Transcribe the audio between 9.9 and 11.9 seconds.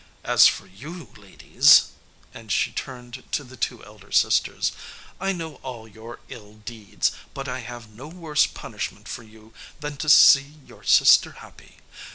to see your sister happy.